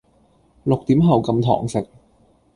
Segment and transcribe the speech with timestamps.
[0.63, 1.87] 六點後禁堂食